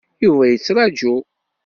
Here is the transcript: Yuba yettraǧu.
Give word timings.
Yuba 0.23 0.43
yettraǧu. 0.47 1.15